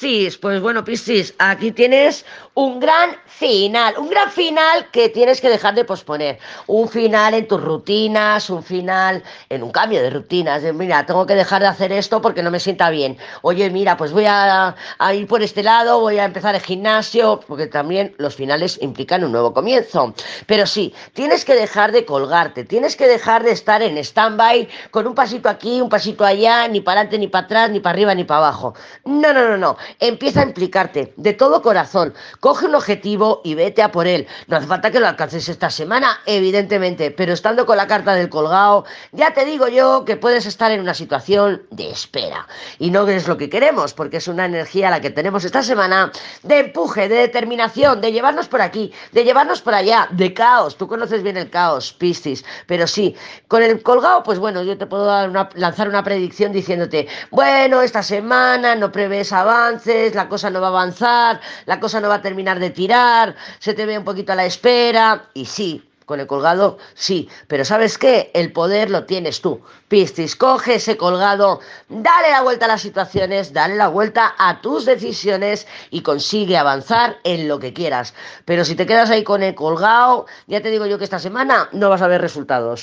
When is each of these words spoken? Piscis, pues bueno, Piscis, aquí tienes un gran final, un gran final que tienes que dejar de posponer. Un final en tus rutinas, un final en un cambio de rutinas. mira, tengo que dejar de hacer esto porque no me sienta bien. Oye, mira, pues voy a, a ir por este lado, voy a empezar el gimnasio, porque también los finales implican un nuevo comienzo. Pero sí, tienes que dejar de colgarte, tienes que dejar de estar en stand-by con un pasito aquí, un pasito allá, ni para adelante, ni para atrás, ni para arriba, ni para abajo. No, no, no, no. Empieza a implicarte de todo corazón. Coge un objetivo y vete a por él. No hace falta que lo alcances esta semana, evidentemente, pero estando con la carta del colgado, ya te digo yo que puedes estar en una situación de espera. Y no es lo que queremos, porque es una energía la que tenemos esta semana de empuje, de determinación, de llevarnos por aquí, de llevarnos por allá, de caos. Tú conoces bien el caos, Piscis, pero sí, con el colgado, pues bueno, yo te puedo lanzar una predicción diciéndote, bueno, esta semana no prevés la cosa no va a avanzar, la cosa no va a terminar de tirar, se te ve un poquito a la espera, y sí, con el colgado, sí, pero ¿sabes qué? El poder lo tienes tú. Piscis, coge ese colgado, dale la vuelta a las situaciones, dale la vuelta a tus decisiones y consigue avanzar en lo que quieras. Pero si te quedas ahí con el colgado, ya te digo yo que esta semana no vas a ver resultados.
Piscis, 0.00 0.38
pues 0.38 0.62
bueno, 0.62 0.82
Piscis, 0.82 1.34
aquí 1.38 1.72
tienes 1.72 2.24
un 2.54 2.80
gran 2.80 3.16
final, 3.26 3.94
un 3.98 4.08
gran 4.08 4.30
final 4.30 4.90
que 4.90 5.10
tienes 5.10 5.42
que 5.42 5.50
dejar 5.50 5.74
de 5.74 5.84
posponer. 5.84 6.38
Un 6.66 6.88
final 6.88 7.34
en 7.34 7.46
tus 7.46 7.60
rutinas, 7.62 8.48
un 8.48 8.62
final 8.62 9.22
en 9.50 9.62
un 9.62 9.70
cambio 9.70 10.02
de 10.02 10.08
rutinas. 10.08 10.62
mira, 10.72 11.04
tengo 11.04 11.26
que 11.26 11.34
dejar 11.34 11.60
de 11.60 11.68
hacer 11.68 11.92
esto 11.92 12.22
porque 12.22 12.42
no 12.42 12.50
me 12.50 12.60
sienta 12.60 12.88
bien. 12.88 13.18
Oye, 13.42 13.68
mira, 13.68 13.98
pues 13.98 14.12
voy 14.12 14.24
a, 14.26 14.74
a 14.98 15.14
ir 15.14 15.26
por 15.26 15.42
este 15.42 15.62
lado, 15.62 16.00
voy 16.00 16.18
a 16.18 16.24
empezar 16.24 16.54
el 16.54 16.62
gimnasio, 16.62 17.40
porque 17.46 17.66
también 17.66 18.14
los 18.16 18.34
finales 18.34 18.78
implican 18.80 19.22
un 19.22 19.32
nuevo 19.32 19.52
comienzo. 19.52 20.14
Pero 20.46 20.66
sí, 20.66 20.94
tienes 21.12 21.44
que 21.44 21.54
dejar 21.54 21.92
de 21.92 22.06
colgarte, 22.06 22.64
tienes 22.64 22.96
que 22.96 23.06
dejar 23.06 23.42
de 23.42 23.52
estar 23.52 23.82
en 23.82 23.98
stand-by 23.98 24.66
con 24.90 25.06
un 25.06 25.14
pasito 25.14 25.50
aquí, 25.50 25.82
un 25.82 25.90
pasito 25.90 26.24
allá, 26.24 26.66
ni 26.68 26.80
para 26.80 27.00
adelante, 27.00 27.18
ni 27.18 27.28
para 27.28 27.44
atrás, 27.44 27.70
ni 27.70 27.80
para 27.80 27.92
arriba, 27.92 28.14
ni 28.14 28.24
para 28.24 28.38
abajo. 28.38 28.74
No, 29.04 29.34
no, 29.34 29.46
no, 29.46 29.56
no. 29.58 29.76
Empieza 29.98 30.40
a 30.40 30.44
implicarte 30.44 31.12
de 31.16 31.32
todo 31.32 31.62
corazón. 31.62 32.14
Coge 32.40 32.66
un 32.66 32.74
objetivo 32.74 33.40
y 33.44 33.54
vete 33.54 33.82
a 33.82 33.90
por 33.90 34.06
él. 34.06 34.26
No 34.46 34.56
hace 34.56 34.66
falta 34.66 34.90
que 34.90 35.00
lo 35.00 35.08
alcances 35.08 35.48
esta 35.48 35.70
semana, 35.70 36.20
evidentemente, 36.26 37.10
pero 37.10 37.32
estando 37.32 37.66
con 37.66 37.76
la 37.76 37.86
carta 37.86 38.14
del 38.14 38.28
colgado, 38.28 38.84
ya 39.12 39.32
te 39.32 39.44
digo 39.44 39.68
yo 39.68 40.04
que 40.04 40.16
puedes 40.16 40.46
estar 40.46 40.70
en 40.70 40.80
una 40.80 40.94
situación 40.94 41.62
de 41.70 41.90
espera. 41.90 42.46
Y 42.78 42.90
no 42.90 43.08
es 43.08 43.26
lo 43.26 43.36
que 43.36 43.50
queremos, 43.50 43.94
porque 43.94 44.18
es 44.18 44.28
una 44.28 44.44
energía 44.44 44.90
la 44.90 45.00
que 45.00 45.10
tenemos 45.10 45.44
esta 45.44 45.62
semana 45.62 46.12
de 46.42 46.60
empuje, 46.60 47.08
de 47.08 47.16
determinación, 47.16 48.00
de 48.00 48.12
llevarnos 48.12 48.48
por 48.48 48.62
aquí, 48.62 48.92
de 49.12 49.24
llevarnos 49.24 49.62
por 49.62 49.74
allá, 49.74 50.08
de 50.10 50.32
caos. 50.34 50.76
Tú 50.76 50.86
conoces 50.86 51.22
bien 51.22 51.36
el 51.36 51.50
caos, 51.50 51.92
Piscis, 51.92 52.44
pero 52.66 52.86
sí, 52.86 53.16
con 53.48 53.62
el 53.62 53.82
colgado, 53.82 54.22
pues 54.22 54.38
bueno, 54.38 54.62
yo 54.62 54.78
te 54.78 54.86
puedo 54.86 55.06
lanzar 55.54 55.88
una 55.88 56.04
predicción 56.04 56.52
diciéndote, 56.52 57.08
bueno, 57.30 57.82
esta 57.82 58.02
semana 58.02 58.74
no 58.74 58.92
prevés 58.92 59.32
la 59.86 60.28
cosa 60.28 60.50
no 60.50 60.60
va 60.60 60.68
a 60.68 60.70
avanzar, 60.70 61.40
la 61.66 61.80
cosa 61.80 62.00
no 62.00 62.08
va 62.08 62.16
a 62.16 62.22
terminar 62.22 62.58
de 62.58 62.70
tirar, 62.70 63.34
se 63.58 63.74
te 63.74 63.86
ve 63.86 63.98
un 63.98 64.04
poquito 64.04 64.32
a 64.32 64.36
la 64.36 64.44
espera, 64.44 65.24
y 65.34 65.46
sí, 65.46 65.82
con 66.04 66.20
el 66.20 66.26
colgado, 66.26 66.78
sí, 66.94 67.28
pero 67.46 67.64
¿sabes 67.64 67.96
qué? 67.96 68.30
El 68.34 68.52
poder 68.52 68.90
lo 68.90 69.04
tienes 69.04 69.40
tú. 69.40 69.60
Piscis, 69.88 70.36
coge 70.36 70.74
ese 70.74 70.96
colgado, 70.96 71.60
dale 71.88 72.30
la 72.30 72.42
vuelta 72.42 72.64
a 72.64 72.68
las 72.68 72.82
situaciones, 72.82 73.52
dale 73.52 73.76
la 73.76 73.88
vuelta 73.88 74.34
a 74.38 74.60
tus 74.60 74.84
decisiones 74.84 75.66
y 75.90 76.02
consigue 76.02 76.56
avanzar 76.56 77.18
en 77.24 77.48
lo 77.48 77.58
que 77.58 77.72
quieras. 77.72 78.14
Pero 78.44 78.64
si 78.64 78.74
te 78.74 78.86
quedas 78.86 79.10
ahí 79.10 79.24
con 79.24 79.42
el 79.42 79.54
colgado, 79.54 80.26
ya 80.46 80.60
te 80.60 80.70
digo 80.70 80.86
yo 80.86 80.98
que 80.98 81.04
esta 81.04 81.18
semana 81.18 81.68
no 81.72 81.90
vas 81.90 82.02
a 82.02 82.08
ver 82.08 82.20
resultados. 82.20 82.78